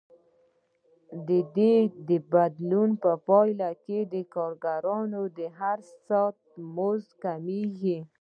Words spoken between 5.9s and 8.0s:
ساعت مزد کمېږي